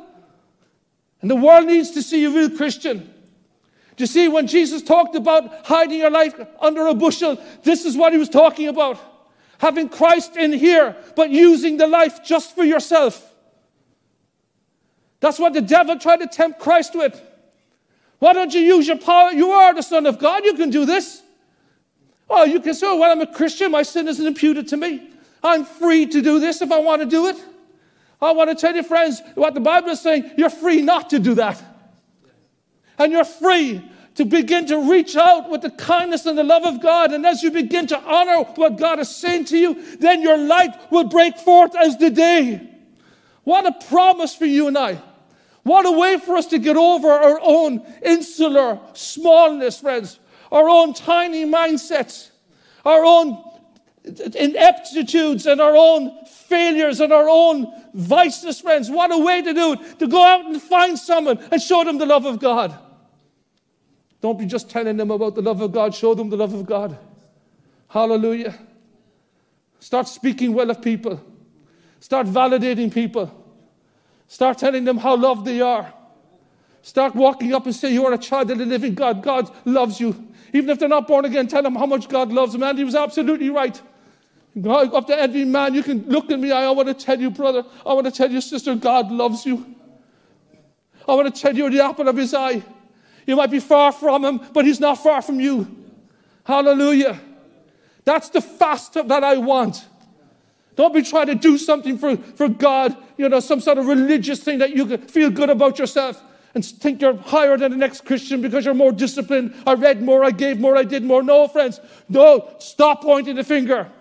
[1.21, 3.13] And the world needs to see a real Christian.
[3.95, 7.97] Do you see, when Jesus talked about hiding your life under a bushel, this is
[7.97, 8.99] what he was talking about.
[9.57, 13.26] Having Christ in here, but using the life just for yourself.
[15.19, 17.19] That's what the devil tried to tempt Christ with.
[18.19, 19.31] Why don't you use your power?
[19.31, 20.43] You are the Son of God.
[20.43, 21.21] You can do this.
[22.29, 23.71] Oh, you can say, oh, well, I'm a Christian.
[23.71, 25.09] My sin isn't imputed to me.
[25.43, 27.37] I'm free to do this if I want to do it.
[28.21, 31.19] I want to tell you, friends, what the Bible is saying you're free not to
[31.19, 31.63] do that.
[32.97, 33.81] And you're free
[34.15, 37.13] to begin to reach out with the kindness and the love of God.
[37.13, 40.91] And as you begin to honor what God is saying to you, then your light
[40.91, 42.67] will break forth as the day.
[43.47, 45.01] What a promise for you and I.
[45.63, 50.19] What a way for us to get over our own insular smallness, friends,
[50.51, 52.31] our own tiny mindsets,
[52.83, 53.41] our own
[54.03, 58.89] ineptitudes, and our own failures and our own vices, friends.
[58.89, 61.99] What a way to do it, to go out and find someone and show them
[61.99, 62.77] the love of God.
[64.19, 66.65] Don't be just telling them about the love of God, show them the love of
[66.65, 66.97] God.
[67.87, 68.59] Hallelujah.
[69.79, 71.23] Start speaking well of people.
[71.99, 73.33] Start validating people.
[74.27, 75.93] Start telling them how loved they are.
[76.81, 79.23] Start walking up and say, You are a child of the living God.
[79.23, 80.27] God loves you.
[80.53, 82.63] Even if they're not born again, tell them how much God loves them.
[82.63, 83.81] And he was absolutely right.
[84.65, 86.51] Up to every man, you can look at me.
[86.51, 87.63] I want to tell you, brother.
[87.85, 89.75] I want to tell you, sister, God loves you.
[91.07, 92.63] I want to tell you the apple of his eye.
[93.25, 95.67] You might be far from him, but he's not far from you.
[96.43, 97.19] Hallelujah.
[98.05, 99.85] That's the fast that I want.
[100.77, 104.39] Don't be trying to do something for, for God, you know, some sort of religious
[104.39, 108.05] thing that you can feel good about yourself and think you're higher than the next
[108.05, 109.55] Christian because you're more disciplined.
[109.65, 111.23] I read more, I gave more, I did more.
[111.23, 113.91] No, friends, no, stop pointing the finger.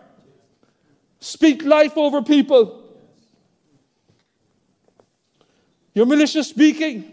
[1.19, 2.85] Speak life over people.
[5.95, 7.11] You're malicious speaking.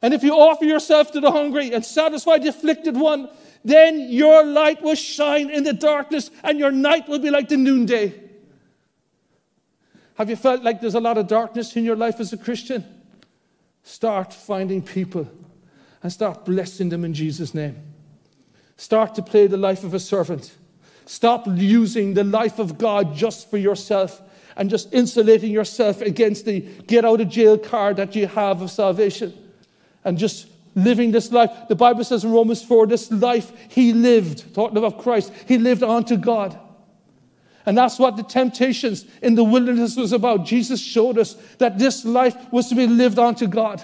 [0.00, 3.28] And if you offer yourself to the hungry and satisfy the afflicted one,
[3.64, 7.56] then your light will shine in the darkness and your night will be like the
[7.56, 8.12] noonday.
[10.14, 12.84] Have you felt like there's a lot of darkness in your life as a Christian?
[13.82, 15.28] Start finding people
[16.02, 17.76] and start blessing them in Jesus' name.
[18.76, 20.56] Start to play the life of a servant.
[21.06, 24.20] Stop using the life of God just for yourself
[24.56, 28.70] and just insulating yourself against the get out of jail card that you have of
[28.70, 29.32] salvation
[30.04, 31.50] and just living this life.
[31.68, 35.82] The Bible says in Romans 4 this life he lived, talking about Christ, he lived
[35.82, 36.58] unto God.
[37.64, 40.44] And that's what the temptations in the wilderness was about.
[40.44, 43.82] Jesus showed us that this life was to be lived unto God.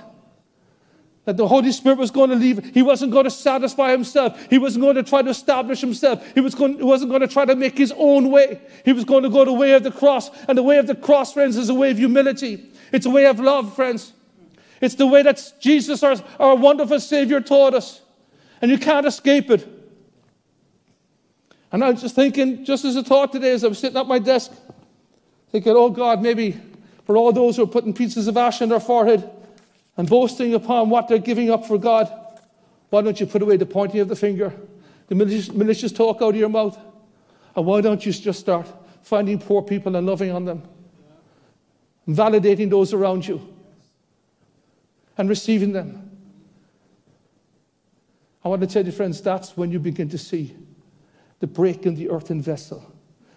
[1.27, 2.75] That the Holy Spirit was going to leave.
[2.75, 4.47] He wasn't going to satisfy himself.
[4.49, 6.27] He wasn't going to try to establish himself.
[6.33, 8.61] He, was going, he wasn't going to try to make his own way.
[8.85, 10.31] He was going to go the way of the cross.
[10.49, 12.67] And the way of the cross, friends, is a way of humility.
[12.93, 14.13] It's a way of love, friends.
[14.81, 18.01] It's the way that Jesus, our, our wonderful Savior, taught us.
[18.61, 19.67] And you can't escape it.
[21.71, 24.07] And I was just thinking, just as a thought today, as I was sitting at
[24.07, 24.53] my desk,
[25.51, 26.59] thinking, oh God, maybe
[27.05, 29.29] for all those who are putting pieces of ash on their forehead
[29.97, 32.11] and boasting upon what they're giving up for God,
[32.91, 34.53] why don't you put away the pointing of the finger,
[35.09, 36.79] the malicious, malicious talk out of your mouth?
[37.55, 38.67] And why don't you just start
[39.03, 40.63] finding poor people and loving on them?
[42.07, 43.55] And validating those around you
[45.19, 46.11] and receiving them.
[48.45, 50.57] I want to tell you, friends, that's when you begin to see
[51.41, 52.95] the break in the earthen vessel.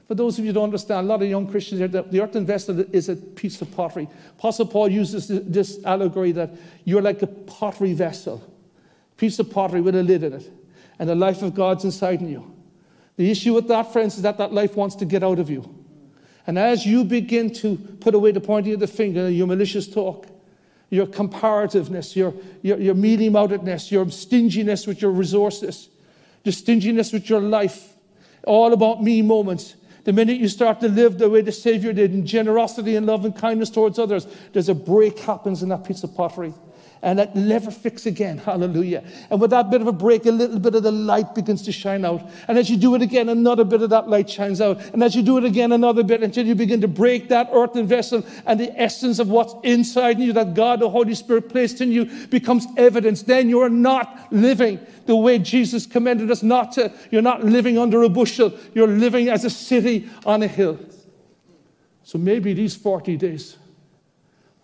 [0.07, 2.21] For those of you who don't understand, a lot of young Christians here, the, the
[2.21, 4.07] earthen vessel is a piece of pottery.
[4.37, 6.51] Apostle Paul uses this, this allegory that
[6.83, 8.43] you're like a pottery vessel,
[9.17, 10.51] piece of pottery with a lid in it,
[10.99, 12.53] and the life of God's inside in you.
[13.17, 15.75] The issue with that, friends, is that that life wants to get out of you.
[16.45, 19.87] And as you begin to put away the pointing of the finger, and your malicious
[19.87, 20.27] talk,
[20.91, 25.89] your comparativeness, your, your, your outedness, your stinginess with your resources,
[26.43, 27.93] your stinginess with your life,
[28.45, 29.75] all about me moments.
[30.03, 33.23] The minute you start to live the way the Savior did in generosity and love
[33.23, 36.53] and kindness towards others, there's a break happens in that piece of pottery
[37.01, 38.37] and that never fix again.
[38.51, 39.03] Hallelujah.
[39.29, 41.71] And with that bit of a break, a little bit of the light begins to
[41.71, 42.29] shine out.
[42.47, 44.79] And as you do it again, another bit of that light shines out.
[44.93, 47.87] And as you do it again, another bit until you begin to break that earthen
[47.87, 51.91] vessel and the essence of what's inside you that God, the Holy Spirit, placed in
[51.91, 53.23] you becomes evidence.
[53.23, 56.93] Then you're not living the way Jesus commanded us not to.
[57.09, 58.53] You're not living under a bushel.
[58.73, 60.79] You're living as a city on a hill.
[62.03, 63.57] So maybe these 40 days,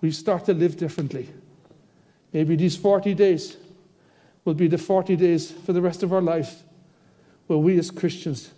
[0.02, 1.30] we start to live differently.
[2.34, 3.58] Maybe these 40 days
[4.46, 6.64] will be the 40 days for the rest of our life
[7.48, 8.52] where we as Christians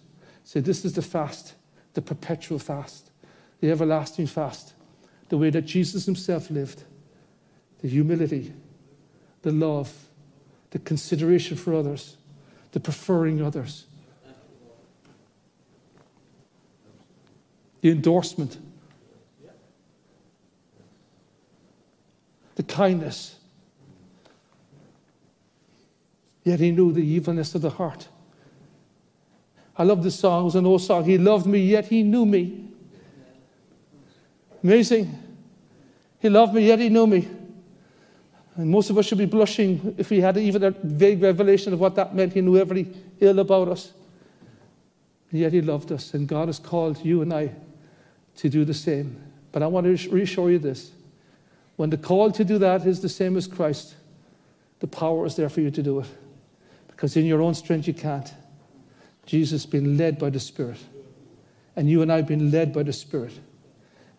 [0.43, 1.53] say, This is the fast,
[1.93, 3.11] the perpetual fast,
[3.59, 4.73] the everlasting fast,
[5.29, 6.83] the way that Jesus himself lived,
[7.81, 8.53] the humility,
[9.41, 9.93] the love,
[10.71, 12.17] the consideration for others,
[12.71, 13.85] the preferring others,
[17.81, 18.57] the endorsement,
[22.55, 23.38] the kindness
[26.43, 28.07] Yet he knew the evilness of the heart.
[29.75, 30.41] I love this song.
[30.41, 31.05] It was an old song.
[31.05, 32.67] He loved me, yet he knew me.
[34.63, 35.17] Amazing.
[36.19, 37.27] He loved me, yet he knew me.
[38.55, 41.79] And most of us should be blushing if we had even a vague revelation of
[41.79, 42.33] what that meant.
[42.33, 43.93] He knew every ill about us.
[45.31, 46.13] And yet he loved us.
[46.13, 47.51] And God has called you and I
[48.35, 49.15] to do the same.
[49.53, 50.91] But I want to reassure you this.
[51.77, 53.95] When the call to do that is the same as Christ,
[54.81, 56.07] the power is there for you to do it.
[56.99, 58.29] Because in your own strength, you can't.
[59.25, 60.79] Jesus has been led by the Spirit.
[61.77, 63.31] And you and I have been led by the Spirit.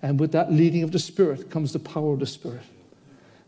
[0.01, 2.63] And with that leading of the Spirit comes the power of the Spirit.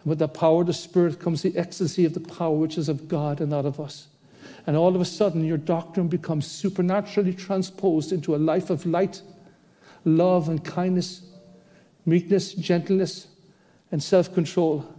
[0.03, 2.91] And with that power of the Spirit comes the ecstasy of the power which is
[2.91, 4.09] of God and not of us.
[4.67, 9.23] And all of a sudden, your doctrine becomes supernaturally transposed into a life of light,
[10.05, 11.23] love, and kindness,
[12.05, 13.29] meekness, gentleness,
[13.93, 14.95] and self control.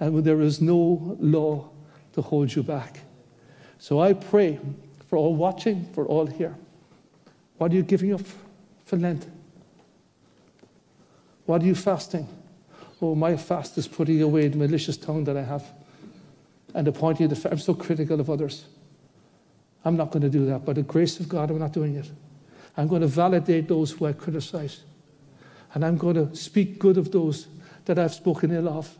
[0.00, 1.68] And there is no law
[2.14, 3.00] to hold you back.
[3.86, 4.58] So I pray
[5.06, 6.56] for all watching, for all here.
[7.56, 8.22] What are you giving up
[8.84, 9.28] for Lent?
[11.44, 12.26] What are you fasting?
[13.00, 15.62] Oh, my fast is putting away the malicious tongue that I have
[16.74, 17.48] and the the.
[17.48, 18.64] I'm so critical of others.
[19.84, 20.64] I'm not going to do that.
[20.64, 22.10] By the grace of God, I'm not doing it.
[22.76, 24.82] I'm going to validate those who I criticize.
[25.74, 27.46] And I'm going to speak good of those
[27.84, 28.98] that I've spoken ill of.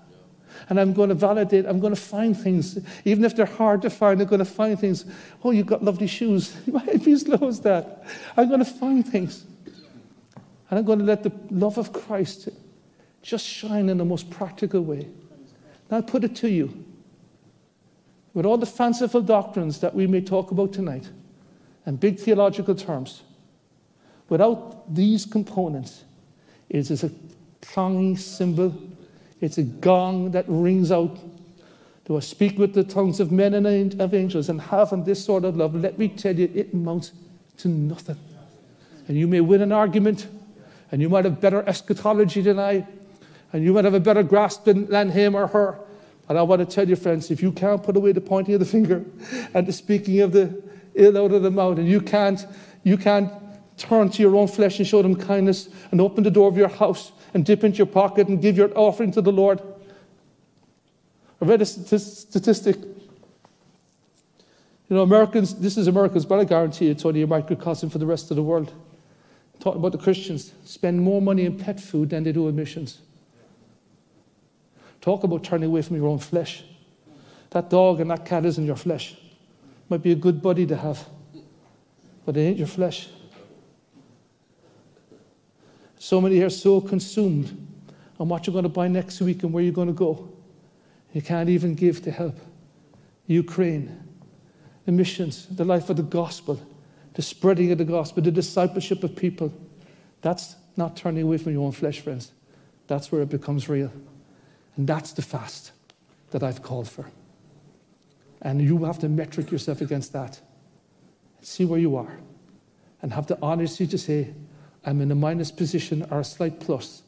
[0.68, 2.78] And I'm going to validate, I'm going to find things.
[3.04, 5.04] Even if they're hard to find, I'm going to find things.
[5.42, 6.54] Oh, you've got lovely shoes.
[6.66, 8.04] Why as low as that?
[8.36, 9.44] I'm going to find things.
[10.68, 12.48] And I'm going to let the love of Christ
[13.22, 15.08] just shine in the most practical way.
[15.90, 16.84] Now, I put it to you
[18.36, 21.08] with all the fanciful doctrines that we may talk about tonight
[21.86, 23.22] and big theological terms,
[24.28, 26.04] without these components,
[26.68, 27.10] it is a
[27.62, 28.74] clanging cymbal
[29.40, 31.18] it's a gong that rings out.
[32.06, 35.44] Do I speak with the tongues of men and of angels and having this sort
[35.44, 35.74] of love?
[35.74, 37.12] Let me tell you, it amounts
[37.58, 38.16] to nothing.
[39.08, 40.28] And you may win an argument,
[40.90, 42.86] and you might have better eschatology than I,
[43.52, 45.78] and you might have a better grasp than, than him or her.
[46.28, 48.60] And I want to tell you, friends, if you can't put away the pointing of
[48.60, 49.04] the finger
[49.54, 50.62] and the speaking of the
[50.94, 52.44] ill out of the mouth, and you can't,
[52.84, 53.30] you can't
[53.76, 56.68] turn to your own flesh and show them kindness and open the door of your
[56.68, 59.60] house and dip into your pocket and give your offering to the Lord.
[61.40, 62.76] I read a statistic.
[64.88, 68.06] You know, Americans, this is Americans, but I guarantee it's only a microcosm for the
[68.06, 68.72] rest of the world.
[69.60, 73.00] Talking about the Christians, spend more money in pet food than they do in missions.
[75.02, 76.64] Talk about turning away from your own flesh.
[77.50, 79.14] That dog and that cat isn't your flesh.
[79.90, 81.06] Might be a good buddy to have,
[82.24, 83.08] but it ain't your flesh.
[86.06, 87.48] So many are so consumed
[88.20, 90.28] on what you're going to buy next week and where you're going to go
[91.12, 92.38] You can't even give to help.
[93.26, 94.04] Ukraine,
[94.84, 96.60] the missions, the life of the gospel,
[97.14, 99.52] the spreading of the gospel, the discipleship of people.
[100.20, 102.30] That's not turning away from your own flesh, friends.
[102.86, 103.90] That's where it becomes real.
[104.76, 105.72] And that's the fast
[106.30, 107.10] that I've called for.
[108.42, 110.40] And you have to metric yourself against that.
[111.42, 112.16] See where you are.
[113.02, 114.34] And have the honesty to say,
[114.86, 117.02] I'm in a minus position or a slight plus,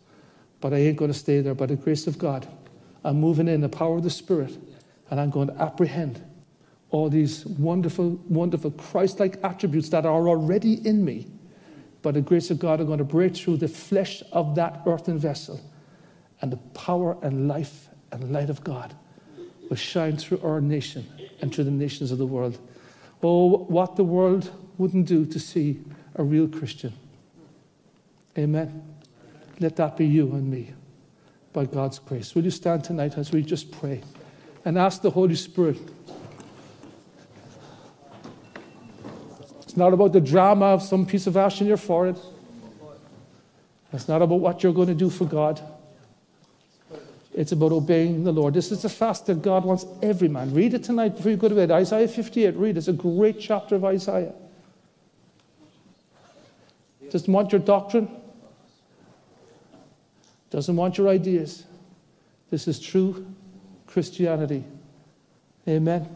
[0.60, 1.54] but I ain't going to stay there.
[1.54, 2.46] By the grace of God,
[3.04, 4.58] I'm moving in the power of the Spirit,
[5.10, 6.22] and I'm going to apprehend
[6.90, 11.28] all these wonderful, wonderful Christ like attributes that are already in me.
[12.02, 15.18] By the grace of God, I'm going to break through the flesh of that earthen
[15.18, 15.60] vessel,
[16.40, 18.94] and the power and life and light of God
[19.68, 21.06] will shine through our nation
[21.40, 22.58] and through the nations of the world.
[23.22, 25.80] Oh, what the world wouldn't do to see
[26.16, 26.92] a real Christian.
[28.38, 28.84] Amen.
[29.58, 30.72] Let that be you and me
[31.52, 32.36] by God's grace.
[32.36, 34.00] Will you stand tonight as we just pray
[34.64, 35.78] and ask the Holy Spirit?
[39.62, 42.16] It's not about the drama of some piece of ash in your forehead.
[43.92, 45.60] It's not about what you're going to do for God.
[47.34, 48.54] It's about obeying the Lord.
[48.54, 50.54] This is the fast that God wants every man.
[50.54, 51.72] Read it tonight before you go to bed.
[51.72, 52.54] Isaiah 58.
[52.56, 52.78] Read it.
[52.78, 54.32] It's a great chapter of Isaiah.
[57.10, 58.08] Doesn't want your doctrine.
[60.50, 61.64] Doesn't want your ideas.
[62.50, 63.26] This is true
[63.86, 64.64] Christianity.
[65.66, 66.08] Amen.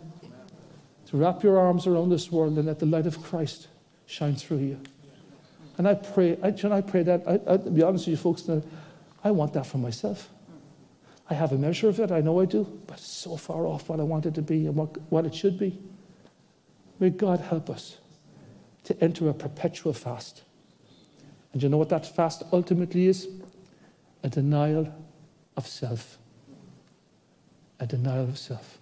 [1.06, 3.68] To wrap your arms around this world and let the light of Christ
[4.06, 4.80] shine through you.
[5.78, 8.48] And I pray, I, I pray that, I, I, to be honest with you folks,
[9.24, 10.28] I want that for myself.
[11.28, 13.88] I have a measure of it, I know I do, but it's so far off
[13.88, 15.78] what I want it to be and what, what it should be.
[16.98, 17.98] May God help us
[18.84, 20.42] to enter a perpetual fast.
[21.52, 23.28] And you know what that fast ultimately is?
[24.22, 24.92] A denial
[25.56, 26.18] of self.
[27.80, 28.78] A denial of self.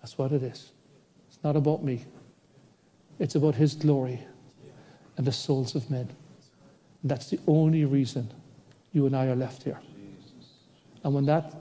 [0.00, 0.72] That's what it is.
[1.28, 2.04] It's not about me,
[3.18, 4.20] it's about His glory
[5.16, 6.08] and the souls of men.
[7.02, 8.32] And that's the only reason
[8.92, 9.78] you and I are left here.
[11.04, 11.54] And when that,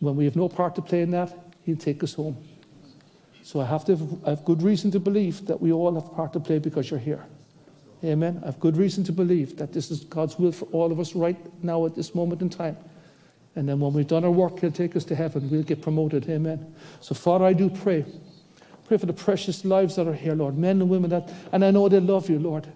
[0.00, 1.32] when we have no part to play in that,
[1.64, 2.36] he'll take us home.
[3.42, 6.32] So I have to I have good reason to believe that we all have part
[6.32, 7.24] to play because you're here.
[8.04, 8.40] Amen.
[8.42, 11.14] I have good reason to believe that this is God's will for all of us
[11.14, 12.76] right now at this moment in time.
[13.54, 15.48] And then when we've done our work, He'll take us to heaven.
[15.50, 16.28] We'll get promoted.
[16.28, 16.74] Amen.
[17.00, 18.04] So, Father, I do pray.
[18.86, 20.58] Pray for the precious lives that are here, Lord.
[20.58, 22.66] Men and women that, and I know they love you, Lord.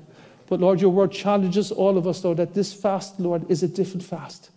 [0.49, 3.69] But, Lord, your word challenges all of us, Lord, that this fast, Lord, is a
[3.69, 4.51] different fast.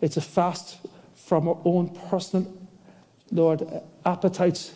[0.00, 0.78] It's a fast
[1.14, 2.50] from our own personal,
[3.32, 3.68] Lord,
[4.04, 4.72] appetites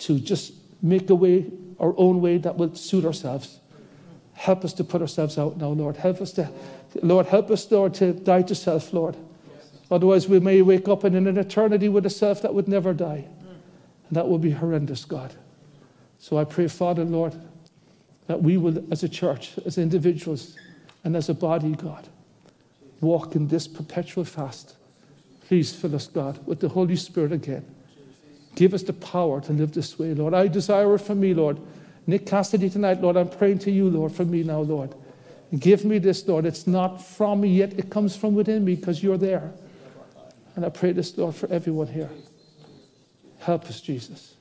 [0.00, 1.46] to just make a way,
[1.80, 3.58] our own way that will suit ourselves.
[4.36, 5.96] Help us to put ourselves out now, Lord.
[5.96, 6.48] Help us to,
[7.02, 9.16] Lord, help us, Lord, to die to self, Lord.
[9.90, 13.24] Otherwise, we may wake up in an eternity with a self that would never die.
[14.08, 15.34] And that would be horrendous, God.
[16.18, 17.34] So I pray, Father, Lord,
[18.26, 20.56] that we will, as a church, as individuals,
[21.02, 22.06] and as a body, God,
[23.00, 24.76] walk in this perpetual fast.
[25.46, 27.64] Please fill us, God, with the Holy Spirit again.
[28.54, 30.34] Give us the power to live this way, Lord.
[30.34, 31.58] I desire it for me, Lord.
[32.06, 34.94] Nick Cassidy tonight, Lord, I'm praying to you, Lord, for me now, Lord.
[35.58, 36.46] Give me this, Lord.
[36.46, 39.52] It's not from me yet, it comes from within me because you're there.
[40.54, 42.10] And I pray this, Lord, for everyone here.
[43.40, 44.34] Help us, Jesus.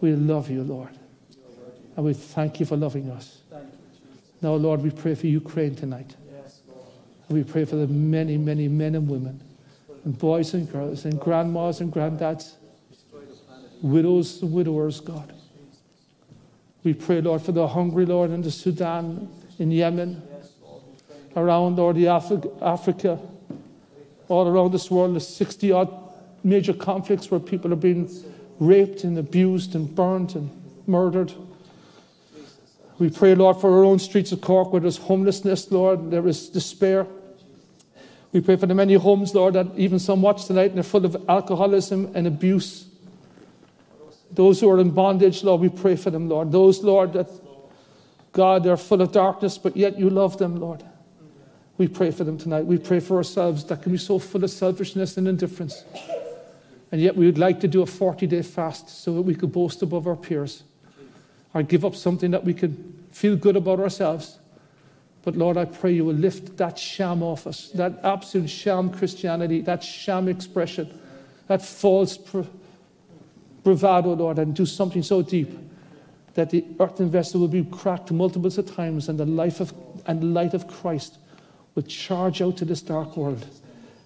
[0.00, 0.90] We love you, Lord.
[1.96, 3.38] And we thank you for loving us.
[4.40, 6.14] Now, Lord, we pray for Ukraine tonight.
[7.28, 9.40] And we pray for the many, many men and women,
[10.04, 12.54] and boys and girls, and grandmas and granddads,
[13.82, 15.34] widows and widowers, God.
[16.84, 20.22] We pray, Lord, for the hungry, Lord, in the Sudan, in Yemen,
[21.36, 23.18] around, Lord, the Afri- Africa,
[24.28, 26.08] all around this world, the 60 odd
[26.44, 28.08] major conflicts where people are being
[28.60, 30.50] raped and abused and burned and
[30.86, 31.32] murdered.
[32.98, 36.48] We pray, Lord, for our own streets of Cork where there's homelessness, Lord, there is
[36.48, 37.06] despair.
[38.32, 41.04] We pray for the many homes, Lord, that even some watch tonight and they're full
[41.04, 42.87] of alcoholism and abuse.
[44.30, 46.52] Those who are in bondage, Lord, we pray for them, Lord.
[46.52, 47.28] Those, Lord, that,
[48.32, 50.84] God, they're full of darkness, but yet you love them, Lord.
[51.78, 52.66] We pray for them tonight.
[52.66, 55.84] We pray for ourselves that can be so full of selfishness and indifference.
[56.90, 59.52] And yet we would like to do a 40 day fast so that we could
[59.52, 60.64] boast above our peers
[61.54, 62.76] or give up something that we could
[63.12, 64.38] feel good about ourselves.
[65.22, 69.60] But Lord, I pray you will lift that sham off us, that absolute sham Christianity,
[69.62, 70.98] that sham expression,
[71.46, 72.18] that false
[73.68, 75.50] bravado, Lord, and do something so deep
[76.34, 79.74] that the earthen vessel will be cracked multiples of times and the life of
[80.06, 81.18] and light of Christ
[81.74, 83.46] will charge out to this dark world,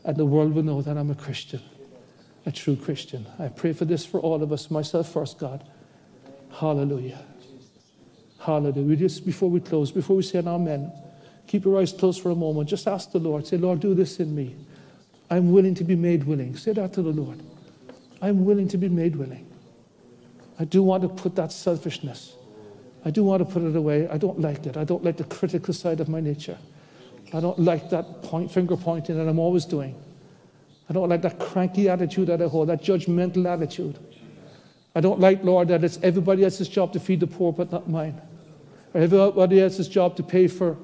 [0.05, 1.61] and the world will know that I'm a Christian.
[2.45, 3.27] a true Christian.
[3.39, 5.63] I pray for this for all of us, myself first, God.
[6.51, 7.21] Hallelujah.
[8.41, 8.83] Hallelujah.
[8.83, 10.93] We just, before we close, before we say an amen,
[11.47, 12.69] keep your eyes closed for a moment.
[12.69, 13.47] Just ask the Lord.
[13.47, 14.57] Say, Lord, do this in me.
[15.31, 16.57] I'm willing to be made willing.
[16.57, 17.41] Say that to the Lord.
[18.21, 19.47] I'm willing to be made willing.
[20.63, 22.37] I do want to put that selfishness.
[23.05, 24.07] I do want to put it away.
[24.07, 24.77] I don't like it.
[24.77, 26.57] I don't like the critical side of my nature.
[27.35, 30.01] I don't like that point, finger pointing that I'm always doing.
[30.89, 33.99] I don't like that cranky attitude that I hold, that judgmental attitude.
[34.95, 37.89] I don't like, Lord, that it's everybody else's job to feed the poor, but not
[37.89, 38.21] mine.
[38.95, 40.77] Or everybody else's job to pay for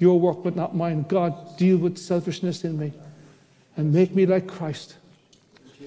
[0.00, 1.04] your work, but not mine.
[1.08, 2.92] God, deal with selfishness in me
[3.76, 4.96] and make me like Christ.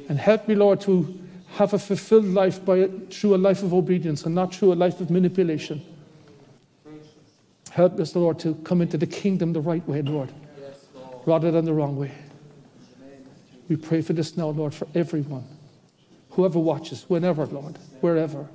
[0.07, 1.19] And help me, Lord, to
[1.53, 4.99] have a fulfilled life by, through a life of obedience and not through a life
[4.99, 5.85] of manipulation.
[7.69, 10.31] Help us, Lord, to come into the kingdom the right way, Lord,
[11.25, 12.11] rather than the wrong way.
[13.69, 15.45] We pray for this now, Lord, for everyone,
[16.31, 18.47] whoever watches, whenever, Lord, wherever,